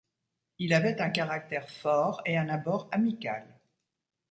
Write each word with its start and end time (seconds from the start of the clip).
Il 0.57 0.73
avait 0.73 0.99
un 0.99 1.11
caractère 1.11 1.69
fort 1.69 2.23
et 2.25 2.35
un 2.35 2.49
abord 2.49 2.89
amical. 2.91 3.45